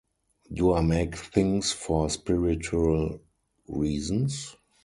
[0.51, 3.19] Do I make things for spiritual
[3.67, 4.55] reasons?